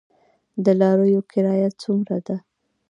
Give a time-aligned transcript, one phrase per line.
[0.63, 2.35] د لاریو کرایه څومره ده؟